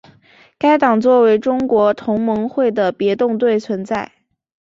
[0.57, 4.11] 该党作为中国同盟会的别动队存在。